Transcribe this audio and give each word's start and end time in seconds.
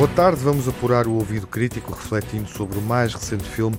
Boa 0.00 0.08
tarde, 0.08 0.40
vamos 0.42 0.66
apurar 0.66 1.06
o 1.06 1.12
ouvido 1.12 1.46
crítico 1.46 1.92
refletindo 1.92 2.48
sobre 2.48 2.78
o 2.78 2.80
mais 2.80 3.12
recente 3.12 3.44
filme 3.44 3.76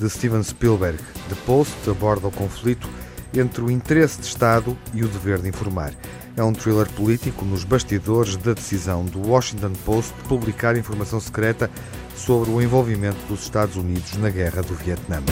de 0.00 0.08
Steven 0.08 0.40
Spielberg. 0.40 0.96
The 1.28 1.34
Post 1.44 1.90
aborda 1.90 2.28
o 2.28 2.30
conflito 2.30 2.88
entre 3.36 3.60
o 3.60 3.68
interesse 3.68 4.20
de 4.20 4.26
Estado 4.28 4.78
e 4.92 5.02
o 5.02 5.08
dever 5.08 5.40
de 5.40 5.48
informar. 5.48 5.92
É 6.36 6.44
um 6.44 6.52
thriller 6.52 6.88
político 6.90 7.44
nos 7.44 7.64
bastidores 7.64 8.36
da 8.36 8.52
decisão 8.52 9.04
do 9.04 9.28
Washington 9.28 9.72
Post 9.84 10.14
de 10.14 10.28
publicar 10.28 10.76
informação 10.76 11.18
secreta 11.18 11.68
sobre 12.14 12.50
o 12.50 12.62
envolvimento 12.62 13.18
dos 13.26 13.42
Estados 13.42 13.74
Unidos 13.74 14.16
na 14.18 14.30
guerra 14.30 14.62
do 14.62 14.76
Vietnã. 14.76 15.24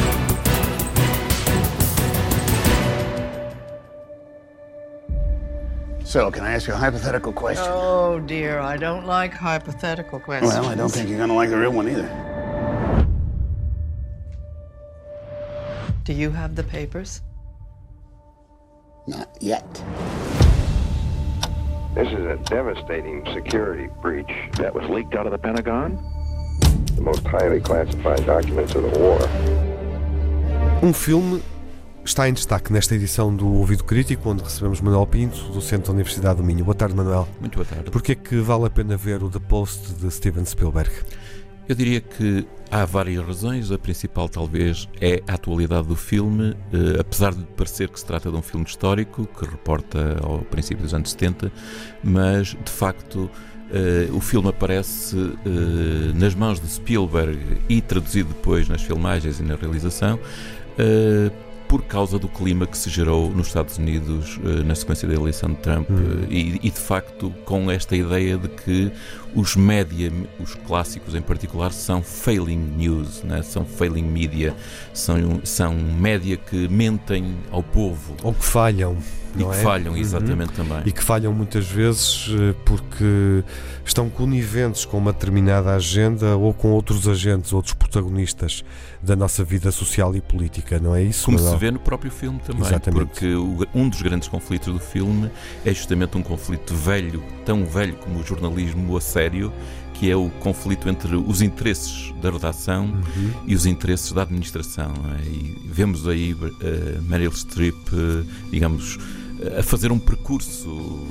So, 6.12 6.30
can 6.30 6.44
I 6.44 6.52
ask 6.52 6.68
you 6.68 6.74
a 6.74 6.76
hypothetical 6.76 7.32
question? 7.32 7.64
Oh, 7.66 8.20
dear, 8.20 8.60
I 8.60 8.76
don't 8.76 9.06
like 9.06 9.32
hypothetical 9.32 10.20
questions. 10.20 10.52
Well, 10.52 10.66
I 10.66 10.74
don't 10.74 10.90
think 10.90 11.08
you're 11.08 11.16
going 11.16 11.30
to 11.30 11.34
like 11.34 11.48
the 11.48 11.56
real 11.56 11.72
one 11.72 11.88
either. 11.88 12.06
Do 16.04 16.12
you 16.12 16.30
have 16.30 16.54
the 16.54 16.64
papers? 16.64 17.22
Not 19.06 19.34
yet. 19.40 19.66
This 21.94 22.08
is 22.08 22.26
a 22.26 22.38
devastating 22.44 23.26
security 23.32 23.88
breach 24.02 24.50
that 24.58 24.74
was 24.74 24.86
leaked 24.90 25.14
out 25.14 25.24
of 25.24 25.32
the 25.32 25.38
Pentagon. 25.38 25.96
The 26.94 27.00
most 27.00 27.26
highly 27.26 27.62
classified 27.62 28.26
documents 28.26 28.74
of 28.74 28.82
the 28.82 28.98
war. 28.98 29.22
Um 30.82 30.92
filme 30.92 31.42
está 32.04 32.28
em 32.28 32.32
destaque 32.32 32.72
nesta 32.72 32.94
edição 32.94 33.34
do 33.34 33.46
Ouvido 33.46 33.84
Crítico, 33.84 34.28
onde 34.28 34.42
recebemos 34.42 34.80
Manuel 34.80 35.06
Pinto, 35.06 35.38
docente 35.52 35.86
da 35.86 35.92
Universidade 35.92 36.38
do 36.38 36.44
Minho. 36.44 36.64
Boa 36.64 36.74
tarde, 36.74 36.94
Manuel. 36.94 37.28
Muito 37.40 37.54
boa 37.54 37.64
tarde. 37.64 37.90
Porquê 37.90 38.12
é 38.12 38.14
que 38.14 38.36
vale 38.36 38.66
a 38.66 38.70
pena 38.70 38.96
ver 38.96 39.22
o 39.22 39.30
The 39.30 39.38
Post 39.38 39.94
de 39.94 40.10
Steven 40.10 40.44
Spielberg? 40.44 40.90
Eu 41.68 41.76
diria 41.76 42.00
que 42.00 42.46
há 42.70 42.84
várias 42.84 43.24
razões. 43.24 43.70
A 43.70 43.78
principal, 43.78 44.28
talvez, 44.28 44.88
é 45.00 45.22
a 45.28 45.34
atualidade 45.34 45.86
do 45.86 45.94
filme. 45.94 46.56
Eh, 46.72 47.00
apesar 47.00 47.32
de 47.32 47.44
parecer 47.44 47.88
que 47.88 47.98
se 47.98 48.04
trata 48.04 48.30
de 48.30 48.36
um 48.36 48.42
filme 48.42 48.66
histórico, 48.66 49.26
que 49.26 49.44
reporta 49.44 50.18
ao 50.22 50.40
princípio 50.40 50.82
dos 50.82 50.92
anos 50.92 51.12
70, 51.12 51.52
mas, 52.02 52.48
de 52.48 52.70
facto, 52.70 53.30
eh, 53.72 54.08
o 54.12 54.20
filme 54.20 54.48
aparece 54.48 55.16
eh, 55.16 56.12
nas 56.14 56.34
mãos 56.34 56.58
de 56.58 56.66
Spielberg 56.66 57.62
e 57.68 57.80
traduzido 57.80 58.30
depois 58.30 58.68
nas 58.68 58.82
filmagens 58.82 59.38
e 59.38 59.42
na 59.44 59.54
realização 59.54 60.18
por 61.72 61.82
causa 61.84 62.18
do 62.18 62.28
clima 62.28 62.66
que 62.66 62.76
se 62.76 62.90
gerou 62.90 63.30
nos 63.30 63.46
Estados 63.46 63.78
Unidos 63.78 64.36
uh, 64.36 64.62
na 64.62 64.74
sequência 64.74 65.08
da 65.08 65.14
eleição 65.14 65.48
de 65.48 65.56
Trump 65.56 65.88
uh, 65.88 66.26
e, 66.28 66.60
e, 66.62 66.70
de 66.70 66.78
facto 66.78 67.30
com 67.46 67.70
esta 67.70 67.96
ideia 67.96 68.36
de 68.36 68.46
que 68.46 68.92
os 69.34 69.56
média, 69.56 70.12
os 70.38 70.54
clássicos 70.54 71.14
em 71.14 71.22
particular, 71.22 71.72
são 71.72 72.02
failing 72.02 72.58
news, 72.76 73.22
né? 73.22 73.40
são 73.40 73.64
failing 73.64 74.02
media, 74.02 74.54
são, 74.92 75.40
são 75.44 75.74
média 75.74 76.36
que 76.36 76.68
mentem 76.68 77.38
ao 77.50 77.62
povo. 77.62 78.16
Ou 78.22 78.34
que 78.34 78.44
falham. 78.44 78.98
E 79.34 79.44
que 79.44 79.50
é? 79.50 79.62
falham, 79.62 79.96
exatamente 79.96 80.50
uhum. 80.60 80.68
também. 80.68 80.82
E 80.86 80.92
que 80.92 81.02
falham 81.02 81.32
muitas 81.32 81.66
vezes 81.66 82.28
eh, 82.30 82.54
porque 82.64 83.42
estão 83.84 84.08
coniventes 84.08 84.84
com 84.84 84.98
uma 84.98 85.12
determinada 85.12 85.74
agenda 85.74 86.36
ou 86.36 86.52
com 86.52 86.70
outros 86.70 87.08
agentes, 87.08 87.52
outros 87.52 87.74
protagonistas 87.74 88.64
da 89.02 89.16
nossa 89.16 89.42
vida 89.42 89.72
social 89.72 90.14
e 90.14 90.20
política, 90.20 90.78
não 90.78 90.94
é 90.94 91.02
isso? 91.02 91.24
Como 91.24 91.38
se 91.38 91.56
vê 91.56 91.70
no 91.70 91.80
próprio 91.80 92.10
filme 92.10 92.38
também. 92.40 92.62
Exatamente. 92.62 93.06
Porque 93.06 93.34
um 93.74 93.88
dos 93.88 94.00
grandes 94.02 94.28
conflitos 94.28 94.72
do 94.72 94.78
filme 94.78 95.30
é 95.64 95.74
justamente 95.74 96.16
um 96.16 96.22
conflito 96.22 96.74
velho, 96.74 97.22
tão 97.44 97.64
velho 97.64 97.94
como 97.94 98.20
o 98.20 98.24
jornalismo 98.24 98.96
a 98.96 99.00
sério, 99.00 99.52
que 99.94 100.10
é 100.10 100.16
o 100.16 100.30
conflito 100.40 100.88
entre 100.88 101.14
os 101.14 101.42
interesses 101.42 102.12
da 102.20 102.30
redação 102.30 102.86
uhum. 102.86 103.32
e 103.46 103.54
os 103.54 103.66
interesses 103.66 104.12
da 104.12 104.22
administração. 104.22 104.92
É? 105.18 105.28
E 105.28 105.56
vemos 105.64 106.08
aí 106.08 106.32
uh, 106.32 107.02
Meryl 107.02 107.32
Streep, 107.32 107.76
uh, 107.92 108.26
digamos, 108.50 108.98
a 109.58 109.62
fazer 109.62 109.92
um 109.92 109.98
percurso 109.98 111.06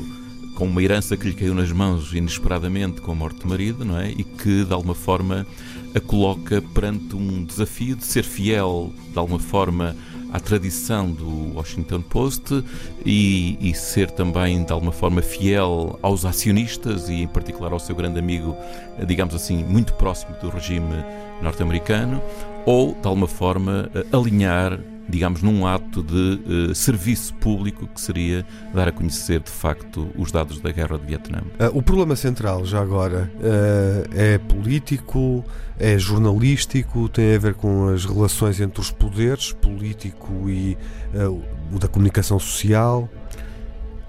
com 0.56 0.66
uma 0.66 0.84
herança 0.84 1.18
que 1.18 1.28
lhe 1.28 1.34
caiu 1.34 1.56
nas 1.56 1.72
mãos 1.72 2.14
inesperadamente 2.14 3.02
com 3.02 3.12
a 3.12 3.16
morte 3.16 3.40
do 3.40 3.48
marido, 3.48 3.84
não 3.84 3.98
é? 3.98 4.12
E 4.12 4.24
que 4.24 4.64
de 4.64 4.74
alguma 4.74 4.94
forma 4.94 5.46
a 5.96 6.00
coloca 6.00 6.62
perante 6.62 7.16
um 7.16 7.44
desafio 7.44 7.96
de 7.96 8.06
ser 8.06 8.24
fiel, 8.24 8.94
de 9.12 9.18
alguma 9.18 9.40
forma, 9.40 9.96
à 10.32 10.40
tradição 10.40 11.12
do 11.12 11.56
Washington 11.56 12.02
Post 12.02 12.64
e, 13.06 13.58
e, 13.60 13.74
ser 13.74 14.10
também, 14.12 14.64
de 14.64 14.72
alguma 14.72 14.92
forma, 14.92 15.22
fiel 15.22 16.00
aos 16.02 16.26
acionistas 16.26 17.10
e, 17.10 17.24
em 17.24 17.28
particular, 17.28 17.74
ao 17.74 17.80
seu 17.80 17.96
grande 17.96 18.20
amigo, 18.20 18.56
digamos 19.06 19.36
assim, 19.36 19.64
muito 19.64 19.94
próximo 19.96 20.36
do 20.40 20.50
regime 20.50 21.04
norte-americano, 21.42 22.22
ou, 22.66 22.94
de 22.94 23.08
alguma 23.08 23.28
forma, 23.28 23.90
alinhar 24.12 24.80
digamos, 25.12 25.44
num 25.44 25.68
ato 25.68 26.02
de 26.02 26.72
uh, 26.72 26.76
serviço 26.76 27.34
público 27.36 27.86
que 27.86 28.00
seria 28.00 28.46
dar 28.74 28.88
a 28.88 28.92
conhecer 28.92 29.42
de 29.42 29.52
facto 29.52 30.10
os 30.18 30.32
dados 30.32 30.60
da 30.60 30.72
guerra 30.72 30.98
de 30.98 31.06
Vietnã. 31.06 31.42
Uh, 31.60 31.78
o 31.78 31.84
problema 31.84 32.16
central, 32.16 32.66
já 32.66 32.82
agora, 32.82 33.32
uh, 33.36 34.10
é 34.16 34.38
político, 34.38 35.44
é 35.78 36.00
jornalístico, 36.00 37.10
tem 37.10 37.36
a 37.36 37.40
ver 37.40 37.54
com 37.54 37.90
as 37.90 38.06
relações 38.06 38.60
entre 38.60 38.80
os 38.80 38.90
poderes, 38.90 39.52
político 39.52 40.50
e 40.50 40.78
o 41.72 41.80
da 41.80 41.88
comunicação 41.88 42.40
social. 42.40 43.10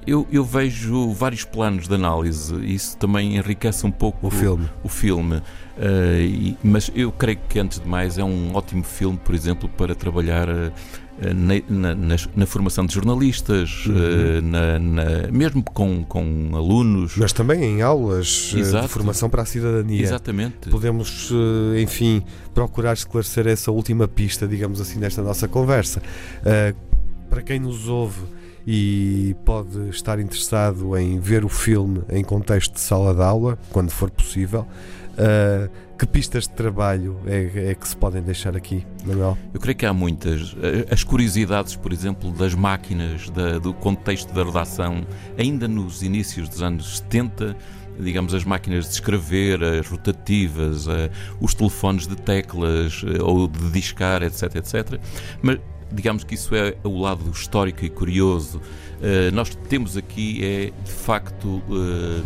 Eu, 0.06 0.26
eu, 0.32 0.44
vejo 0.44 1.12
vários 1.12 1.44
planos 1.44 1.86
de 1.86 1.94
análise, 1.94 2.54
isso 2.64 2.96
também 2.96 3.36
enriquece 3.36 3.86
um 3.86 3.90
pouco 3.90 4.26
o 4.26 4.30
filme. 4.30 4.68
O 4.82 4.88
filme. 4.88 5.36
Uh, 5.36 6.20
e, 6.20 6.56
mas 6.62 6.90
eu 6.94 7.12
creio 7.12 7.38
que, 7.48 7.58
antes 7.58 7.78
de 7.78 7.88
mais, 7.88 8.18
é 8.18 8.24
um 8.24 8.54
ótimo 8.54 8.82
filme, 8.82 9.18
por 9.24 9.34
exemplo, 9.34 9.68
para 9.68 9.94
trabalhar 9.94 10.48
uh, 10.48 10.72
na, 11.68 11.94
na, 11.94 12.16
na, 12.34 12.46
formação 12.46 12.84
de 12.84 12.94
jornalistas, 12.94 13.86
uhum. 13.86 13.94
uh, 13.94 14.42
na, 14.42 15.30
mesmo 15.30 15.62
com, 15.62 16.04
com 16.04 16.50
alunos. 16.52 17.16
Mas 17.16 17.32
também 17.32 17.62
em 17.62 17.82
aulas 17.82 18.52
Exato. 18.56 18.86
de 18.86 18.92
formação 18.92 19.30
para 19.30 19.42
a 19.42 19.46
cidadania. 19.46 20.02
Exatamente. 20.02 20.68
Podemos, 20.68 21.30
enfim, 21.80 22.24
procurar 22.52 22.94
esclarecer 22.94 23.46
essa 23.46 23.70
última 23.70 24.08
pista, 24.08 24.48
digamos 24.48 24.80
assim, 24.80 24.98
nesta 24.98 25.22
nossa 25.22 25.46
conversa. 25.46 26.02
para 27.30 27.40
quem 27.40 27.60
nos 27.60 27.86
ouve 27.88 28.20
e 28.66 29.36
pode 29.44 29.88
estar 29.88 30.18
interessado 30.18 30.96
em 30.96 31.18
ver 31.18 31.44
o 31.44 31.48
filme 31.48 32.02
em 32.10 32.22
contexto 32.22 32.74
de 32.74 32.80
sala 32.80 33.14
de 33.14 33.22
aula, 33.22 33.58
quando 33.70 33.90
for 33.90 34.10
possível. 34.10 34.66
Uh, 35.12 35.70
que 35.98 36.06
pistas 36.06 36.48
de 36.48 36.54
trabalho 36.54 37.20
é, 37.26 37.70
é, 37.70 37.74
que 37.76 37.86
se 37.86 37.96
podem 37.96 38.20
deixar 38.22 38.56
aqui, 38.56 38.84
Manuel? 39.04 39.38
Eu 39.54 39.60
creio 39.60 39.76
que 39.76 39.86
há 39.86 39.92
muitas. 39.92 40.56
As 40.90 41.04
curiosidades, 41.04 41.76
por 41.76 41.92
exemplo, 41.92 42.32
das 42.32 42.54
máquinas, 42.54 43.30
da, 43.30 43.60
do 43.60 43.72
contexto 43.72 44.32
da 44.34 44.42
redação, 44.42 45.06
ainda 45.38 45.68
nos 45.68 46.02
inícios 46.02 46.48
dos 46.48 46.60
anos 46.60 46.98
70, 46.98 47.56
digamos, 48.00 48.34
as 48.34 48.42
máquinas 48.42 48.86
de 48.86 48.94
escrever, 48.94 49.62
as 49.62 49.86
rotativas, 49.86 50.86
os 51.40 51.54
telefones 51.54 52.08
de 52.08 52.16
teclas 52.16 53.04
ou 53.22 53.46
de 53.46 53.70
discar, 53.70 54.24
etc, 54.24 54.56
etc. 54.56 55.00
Mas 55.40 55.60
digamos 55.92 56.24
que 56.24 56.34
isso 56.34 56.54
é 56.54 56.74
o 56.84 57.00
lado 57.00 57.30
histórico 57.30 57.84
e 57.84 57.90
curioso. 57.90 58.58
Uh, 58.58 59.34
nós 59.34 59.54
temos 59.68 59.96
aqui 59.96 60.44
é 60.44 60.84
de 60.84 60.90
facto 60.90 61.62
uh, 61.68 62.24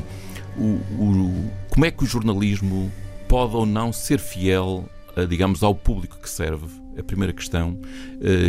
o, 0.58 1.02
o, 1.02 1.50
como 1.70 1.86
é 1.86 1.90
que 1.90 2.04
o 2.04 2.06
jornalismo 2.06 2.90
pode 3.28 3.56
ou 3.56 3.66
não 3.66 3.92
ser 3.92 4.18
fiel, 4.18 4.84
uh, 5.16 5.26
digamos, 5.26 5.62
ao 5.62 5.74
público 5.74 6.18
que 6.18 6.28
serve. 6.28 6.66
A 6.98 7.02
primeira 7.02 7.30
questão, 7.30 7.78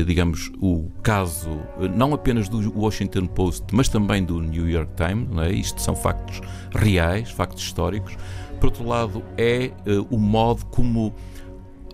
digamos, 0.06 0.50
o 0.62 0.90
caso 1.04 1.50
não 1.98 2.14
apenas 2.14 2.48
do 2.48 2.80
Washington 2.80 3.28
Post, 3.28 3.66
mas 3.74 3.90
também 3.90 4.24
do 4.24 4.40
New 4.40 4.70
York 4.70 4.90
Times, 4.96 5.38
é? 5.40 5.52
isto 5.52 5.82
são 5.82 5.94
factos 5.94 6.40
reais, 6.74 7.30
factos 7.30 7.62
históricos. 7.62 8.16
Por 8.58 8.68
outro 8.68 8.88
lado, 8.88 9.22
é 9.38 9.70
o 10.10 10.18
modo 10.18 10.66
como 10.68 11.14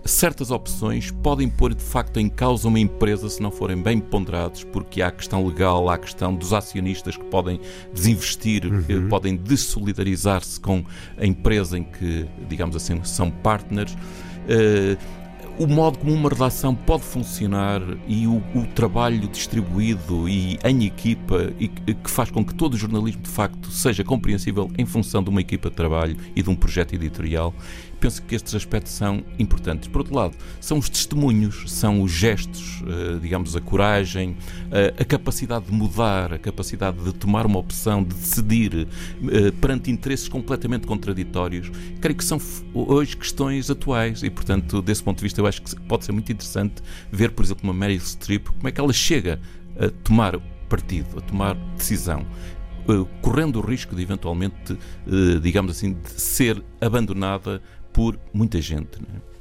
certas 0.04 0.50
opções 0.50 1.10
podem 1.10 1.48
pôr 1.48 1.74
de 1.74 1.82
facto 1.82 2.18
em 2.18 2.28
causa 2.28 2.68
uma 2.68 2.78
empresa 2.78 3.28
se 3.28 3.42
não 3.42 3.50
forem 3.50 3.82
bem 3.82 3.98
ponderados, 3.98 4.64
porque 4.64 5.00
há 5.00 5.08
a 5.08 5.12
questão 5.12 5.46
legal, 5.46 5.88
há 5.88 5.94
a 5.94 5.98
questão 5.98 6.34
dos 6.34 6.52
acionistas 6.52 7.16
que 7.16 7.24
podem 7.24 7.60
desinvestir, 7.92 8.66
uhum. 8.66 9.08
podem 9.08 9.36
dessolidarizar-se 9.36 10.60
com 10.60 10.84
a 11.16 11.26
empresa 11.26 11.78
em 11.78 11.84
que, 11.84 12.26
digamos 12.48 12.76
assim, 12.76 13.02
são 13.04 13.30
partners. 13.30 13.94
Uh, 13.94 15.24
o 15.58 15.66
modo 15.66 15.98
como 15.98 16.12
uma 16.12 16.28
redação 16.28 16.74
pode 16.74 17.04
funcionar 17.04 17.80
e 18.08 18.26
o, 18.26 18.42
o 18.54 18.66
trabalho 18.74 19.28
distribuído 19.28 20.28
e 20.28 20.58
em 20.64 20.84
equipa 20.84 21.52
e 21.60 21.68
que 21.68 22.10
faz 22.10 22.30
com 22.30 22.44
que 22.44 22.52
todo 22.52 22.74
o 22.74 22.76
jornalismo 22.76 23.22
de 23.22 23.30
facto 23.30 23.70
seja 23.70 24.02
compreensível 24.02 24.68
em 24.76 24.84
função 24.84 25.22
de 25.22 25.30
uma 25.30 25.40
equipa 25.40 25.70
de 25.70 25.76
trabalho 25.76 26.16
e 26.34 26.42
de 26.42 26.50
um 26.50 26.56
projeto 26.56 26.94
editorial 26.94 27.54
penso 28.04 28.22
que 28.22 28.34
estes 28.34 28.54
aspectos 28.54 28.92
são 28.92 29.24
importantes. 29.38 29.88
Por 29.88 30.02
outro 30.02 30.14
lado, 30.14 30.36
são 30.60 30.76
os 30.76 30.90
testemunhos, 30.90 31.72
são 31.72 32.02
os 32.02 32.12
gestos, 32.12 32.82
eh, 32.86 33.18
digamos, 33.18 33.56
a 33.56 33.62
coragem, 33.62 34.36
eh, 34.70 34.92
a 34.98 35.04
capacidade 35.06 35.64
de 35.64 35.72
mudar, 35.72 36.34
a 36.34 36.38
capacidade 36.38 37.02
de 37.02 37.14
tomar 37.14 37.46
uma 37.46 37.58
opção, 37.58 38.04
de 38.04 38.14
decidir 38.14 38.86
eh, 39.30 39.50
perante 39.52 39.90
interesses 39.90 40.28
completamente 40.28 40.86
contraditórios. 40.86 41.72
Creio 41.98 42.14
que 42.14 42.24
são 42.24 42.38
hoje 42.74 43.16
questões 43.16 43.70
atuais 43.70 44.22
e, 44.22 44.28
portanto, 44.28 44.82
desse 44.82 45.02
ponto 45.02 45.16
de 45.16 45.22
vista, 45.22 45.40
eu 45.40 45.46
acho 45.46 45.62
que 45.62 45.74
pode 45.82 46.04
ser 46.04 46.12
muito 46.12 46.30
interessante 46.30 46.82
ver, 47.10 47.30
por 47.30 47.42
exemplo, 47.42 47.64
uma 47.64 47.72
Meryl 47.72 48.00
Streep, 48.00 48.48
como 48.48 48.68
é 48.68 48.70
que 48.70 48.80
ela 48.82 48.92
chega 48.92 49.40
a 49.78 49.88
tomar 49.88 50.38
partido, 50.68 51.16
a 51.16 51.20
tomar 51.22 51.56
decisão. 51.74 52.26
correndo 53.22 53.60
o 53.60 53.62
risco 53.62 53.96
de 53.96 54.02
eventualmente, 54.02 54.76
digamos 55.40 55.74
assim, 55.74 55.94
de 55.94 56.20
ser 56.20 56.62
abandonada 56.82 57.62
por 57.94 58.18
muita 58.34 58.60
gente. 58.60 59.00
Não 59.00 59.16
é? 59.16 59.34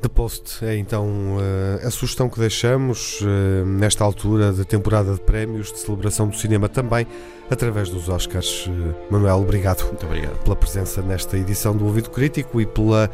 The 0.00 0.08
Post 0.08 0.64
é 0.64 0.76
então 0.76 1.36
uh, 1.36 1.86
a 1.86 1.90
sugestão 1.90 2.28
que 2.28 2.40
deixamos 2.40 3.20
uh, 3.20 3.66
nesta 3.66 4.02
altura 4.02 4.52
de 4.52 4.64
temporada 4.64 5.12
de 5.12 5.20
prémios, 5.20 5.70
de 5.70 5.78
celebração 5.78 6.28
do 6.28 6.36
cinema 6.36 6.68
também, 6.68 7.06
através 7.50 7.90
dos 7.90 8.08
Oscars. 8.08 8.66
Uh, 8.66 8.94
Manuel, 9.10 9.36
obrigado, 9.36 9.84
Muito 9.86 10.06
obrigado 10.06 10.38
pela 10.42 10.56
presença 10.56 11.02
nesta 11.02 11.36
edição 11.36 11.76
do 11.76 11.84
Ouvido 11.84 12.10
Crítico 12.10 12.60
e 12.60 12.66
pela 12.66 13.10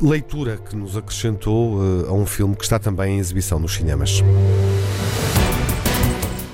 leitura 0.00 0.58
que 0.58 0.76
nos 0.76 0.96
acrescentou 0.96 1.80
a 2.06 2.12
um 2.12 2.24
filme 2.24 2.54
que 2.54 2.62
está 2.62 2.78
também 2.78 3.16
em 3.16 3.18
exibição 3.18 3.58
nos 3.58 3.74
cinemas. 3.74 4.22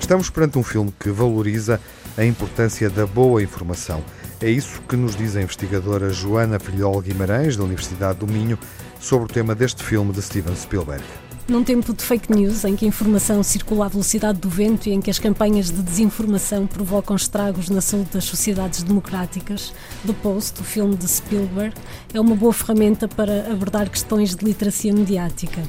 Estamos 0.01 0.31
perante 0.31 0.57
um 0.57 0.63
filme 0.63 0.91
que 0.99 1.11
valoriza 1.11 1.79
a 2.17 2.25
importância 2.25 2.89
da 2.89 3.05
boa 3.05 3.43
informação 3.43 4.03
é 4.41 4.49
isso 4.49 4.81
que 4.87 4.95
nos 4.95 5.15
diz 5.15 5.35
a 5.35 5.41
investigadora 5.41 6.09
Joana 6.09 6.59
Filhol 6.59 7.01
Guimarães, 7.01 7.55
da 7.55 7.63
Universidade 7.63 8.19
do 8.19 8.27
Minho, 8.27 8.57
sobre 8.99 9.25
o 9.25 9.33
tema 9.33 9.55
deste 9.55 9.83
filme 9.83 10.11
de 10.11 10.21
Steven 10.21 10.55
Spielberg. 10.55 11.03
Num 11.47 11.63
tempo 11.63 11.93
de 11.93 12.03
fake 12.03 12.33
news, 12.33 12.65
em 12.65 12.75
que 12.75 12.85
a 12.85 12.87
informação 12.87 13.43
circula 13.43 13.85
à 13.85 13.87
velocidade 13.87 14.39
do 14.39 14.49
vento 14.49 14.89
e 14.89 14.93
em 14.93 14.99
que 14.99 15.11
as 15.11 15.19
campanhas 15.19 15.69
de 15.69 15.79
desinformação 15.83 16.65
provocam 16.65 17.15
estragos 17.15 17.69
na 17.69 17.81
saúde 17.81 18.09
das 18.11 18.25
sociedades 18.25 18.81
democráticas, 18.81 19.71
The 20.07 20.13
Post, 20.23 20.61
o 20.61 20.63
filme 20.63 20.95
de 20.95 21.07
Spielberg, 21.07 21.75
é 22.11 22.19
uma 22.19 22.35
boa 22.35 22.51
ferramenta 22.51 23.07
para 23.07 23.51
abordar 23.51 23.89
questões 23.91 24.35
de 24.35 24.43
literacia 24.43 24.91
mediática. 24.91 25.61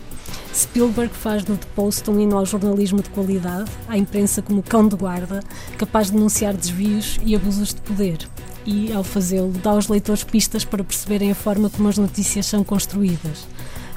Spielberg 0.54 1.12
faz 1.12 1.44
no 1.44 1.58
The 1.58 1.66
Post 1.74 2.10
um 2.10 2.18
hino 2.18 2.38
ao 2.38 2.46
jornalismo 2.46 3.02
de 3.02 3.10
qualidade, 3.10 3.70
à 3.86 3.98
imprensa 3.98 4.40
como 4.40 4.62
cão 4.62 4.88
de 4.88 4.96
guarda, 4.96 5.40
capaz 5.76 6.06
de 6.06 6.14
denunciar 6.14 6.54
desvios 6.54 7.20
e 7.22 7.36
abusos 7.36 7.74
de 7.74 7.82
poder 7.82 8.26
e, 8.66 8.92
ao 8.92 9.04
fazê-lo, 9.04 9.52
dá 9.62 9.70
aos 9.70 9.88
leitores 9.88 10.24
pistas 10.24 10.64
para 10.64 10.82
perceberem 10.82 11.30
a 11.30 11.34
forma 11.34 11.70
como 11.70 11.88
as 11.88 11.96
notícias 11.96 12.46
são 12.46 12.64
construídas. 12.64 13.46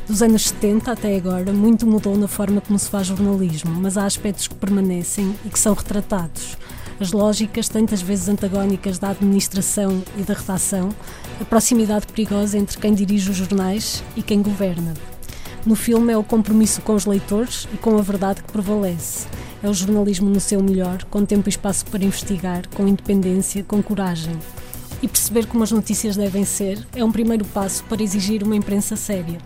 Dos 0.07 0.21
anos 0.21 0.47
70 0.49 0.91
até 0.91 1.15
agora, 1.15 1.51
muito 1.51 1.85
mudou 1.85 2.17
na 2.17 2.27
forma 2.27 2.61
como 2.61 2.77
se 2.79 2.89
faz 2.89 3.07
jornalismo, 3.07 3.71
mas 3.71 3.97
há 3.97 4.05
aspectos 4.05 4.47
que 4.47 4.55
permanecem 4.55 5.35
e 5.45 5.49
que 5.49 5.59
são 5.59 5.73
retratados. 5.73 6.57
As 6.99 7.11
lógicas, 7.11 7.69
tantas 7.69 8.01
vezes 8.01 8.27
antagónicas 8.27 8.99
da 8.99 9.09
administração 9.09 10.03
e 10.17 10.21
da 10.21 10.33
redação, 10.33 10.89
a 11.39 11.45
proximidade 11.45 12.07
perigosa 12.07 12.57
entre 12.57 12.77
quem 12.77 12.93
dirige 12.93 13.29
os 13.29 13.37
jornais 13.37 14.03
e 14.15 14.21
quem 14.21 14.41
governa. 14.41 14.93
No 15.65 15.75
filme 15.75 16.11
é 16.11 16.17
o 16.17 16.23
compromisso 16.23 16.81
com 16.81 16.95
os 16.95 17.05
leitores 17.05 17.67
e 17.73 17.77
com 17.77 17.97
a 17.97 18.01
verdade 18.01 18.41
que 18.43 18.51
prevalece. 18.51 19.27
É 19.61 19.69
o 19.69 19.73
jornalismo 19.73 20.29
no 20.29 20.39
seu 20.39 20.63
melhor, 20.63 21.03
com 21.05 21.25
tempo 21.25 21.47
e 21.47 21.51
espaço 21.51 21.85
para 21.85 22.03
investigar, 22.03 22.67
com 22.69 22.87
independência, 22.87 23.63
com 23.63 23.83
coragem 23.83 24.37
e 25.01 25.07
perceber 25.07 25.45
como 25.45 25.63
as 25.63 25.71
notícias 25.71 26.15
devem 26.15 26.45
ser 26.45 26.85
é 26.95 27.03
um 27.03 27.11
primeiro 27.11 27.45
passo 27.45 27.83
para 27.85 28.03
exigir 28.03 28.43
uma 28.43 28.55
imprensa 28.55 28.95
séria. 28.95 29.37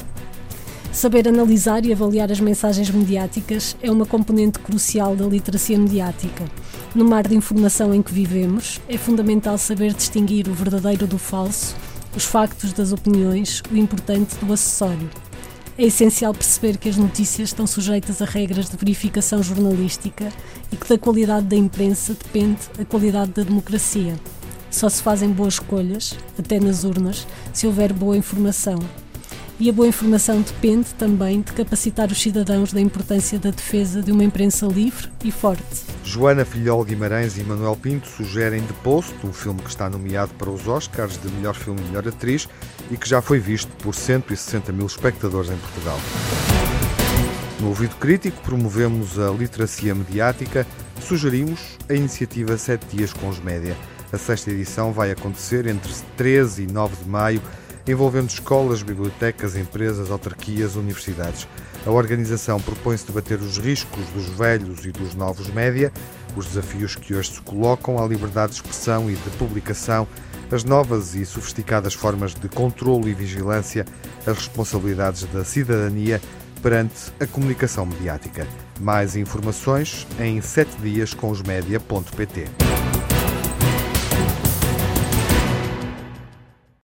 Saber 0.92 1.27
analisar 1.27 1.86
e 1.86 1.92
avaliar 1.92 2.31
as 2.31 2.39
mensagens 2.39 2.89
mediáticas 2.92 3.75
é 3.81 3.92
uma 3.92 4.06
componente 4.06 4.60
crucial 4.60 5.15
da 5.15 5.25
literacia 5.25 5.77
mediática. 5.77 6.45
No 6.94 7.04
mar 7.04 7.27
de 7.27 7.36
informação 7.36 7.94
em 7.94 8.01
que 8.01 8.13
vivemos, 8.13 8.80
é 8.88 8.95
fundamental 8.95 9.57
saber 9.57 9.94
distinguir 9.94 10.48
o 10.48 10.54
verdadeiro 10.54 11.07
do 11.07 11.18
falso, 11.18 11.75
os 12.15 12.25
factos 12.25 12.74
das 12.74 12.92
opiniões, 12.92 13.63
o 13.71 13.75
importante 13.75 14.36
do 14.36 14.54
acessório. 14.54 15.10
É 15.75 15.85
essencial 15.85 16.35
perceber 16.35 16.77
que 16.77 16.87
as 16.87 16.97
notícias 16.97 17.49
estão 17.49 17.65
sujeitas 17.65 18.21
a 18.21 18.25
regras 18.25 18.69
de 18.69 18.77
verificação 18.77 19.41
jornalística 19.41 20.31
e 20.71 20.75
que 20.75 20.87
da 20.87 20.99
qualidade 20.99 21.47
da 21.47 21.55
imprensa 21.55 22.13
depende 22.13 22.59
a 22.79 22.85
qualidade 22.85 23.31
da 23.31 23.41
democracia. 23.41 24.13
Só 24.69 24.87
se 24.87 25.01
fazem 25.01 25.31
boas 25.31 25.55
escolhas, 25.55 26.15
até 26.37 26.59
nas 26.59 26.83
urnas, 26.83 27.25
se 27.51 27.65
houver 27.65 27.91
boa 27.91 28.15
informação. 28.15 28.77
E 29.59 29.67
a 29.67 29.73
boa 29.73 29.87
informação 29.87 30.41
depende 30.41 30.93
também 30.93 31.41
de 31.41 31.51
capacitar 31.53 32.11
os 32.11 32.21
cidadãos 32.21 32.71
da 32.71 32.79
importância 32.79 33.39
da 33.39 33.49
defesa 33.49 34.01
de 34.03 34.11
uma 34.11 34.23
imprensa 34.23 34.67
livre 34.67 35.09
e 35.23 35.31
forte. 35.31 35.92
Joana 36.03 36.44
Filhol 36.44 36.83
Guimarães 36.83 37.38
e 37.38 37.44
Manuel 37.44 37.75
Pinto 37.75 38.07
sugerem 38.07 38.61
The 38.61 38.73
Post, 38.83 39.15
um 39.23 39.31
filme 39.31 39.61
que 39.61 39.69
está 39.69 39.89
nomeado 39.89 40.33
para 40.35 40.50
os 40.50 40.67
Oscars 40.67 41.19
de 41.19 41.29
melhor 41.29 41.55
filme 41.55 41.79
e 41.81 41.85
melhor 41.85 42.07
atriz 42.07 42.47
e 42.91 42.97
que 42.97 43.07
já 43.07 43.21
foi 43.21 43.39
visto 43.39 43.71
por 43.77 43.95
160 43.95 44.71
mil 44.71 44.85
espectadores 44.85 45.50
em 45.50 45.57
Portugal. 45.57 45.97
No 47.59 47.69
Ouvido 47.69 47.95
Crítico 47.95 48.41
promovemos 48.41 49.17
a 49.17 49.31
literacia 49.31 49.95
mediática, 49.95 50.67
sugerimos 51.01 51.77
a 51.89 51.94
iniciativa 51.94 52.57
Sete 52.57 52.85
Dias 52.88 53.13
com 53.13 53.29
os 53.29 53.39
Média. 53.39 53.75
A 54.11 54.17
sexta 54.17 54.51
edição 54.51 54.91
vai 54.91 55.11
acontecer 55.11 55.65
entre 55.65 55.91
13 56.17 56.63
e 56.63 56.67
9 56.67 57.03
de 57.03 57.09
maio, 57.09 57.41
envolvendo 57.88 58.30
escolas, 58.30 58.81
bibliotecas, 58.81 59.56
empresas, 59.56 60.09
autarquias, 60.09 60.75
universidades. 60.75 61.47
A 61.85 61.91
organização 61.91 62.59
propõe-se 62.59 63.06
debater 63.06 63.39
os 63.39 63.57
riscos 63.57 64.06
dos 64.07 64.27
velhos 64.30 64.85
e 64.85 64.91
dos 64.91 65.15
novos 65.15 65.47
média, 65.50 65.91
os 66.35 66.45
desafios 66.47 66.95
que 66.95 67.13
hoje 67.13 67.33
se 67.33 67.41
colocam 67.41 68.01
à 68.01 68.07
liberdade 68.07 68.53
de 68.53 68.57
expressão 68.57 69.09
e 69.09 69.15
de 69.15 69.30
publicação, 69.31 70.07
as 70.51 70.63
novas 70.63 71.15
e 71.15 71.25
sofisticadas 71.25 71.94
formas 71.94 72.33
de 72.33 72.47
controle 72.47 73.12
e 73.12 73.13
vigilância, 73.13 73.86
as 74.25 74.38
responsabilidades 74.38 75.24
da 75.25 75.44
cidadania 75.44 76.21
perante 76.62 77.12
a 77.19 77.27
comunicação 77.27 77.86
mediática. 77.86 78.47
Mais 78.79 79.15
informações 79.15 80.07
em 80.19 80.39
7 80.39 80.77
dias 80.77 81.13
com 81.13 81.29
os 81.29 81.41
média.pt. 81.41 82.82